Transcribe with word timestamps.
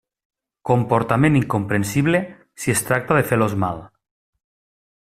Comportament 0.69 1.37
incomprensible 1.41 2.23
si 2.65 2.75
es 2.77 2.83
tracta 2.89 3.21
de 3.21 3.27
fer-los 3.29 3.57
mal. 3.67 3.87